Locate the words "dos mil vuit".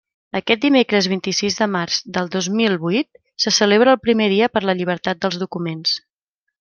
2.35-3.21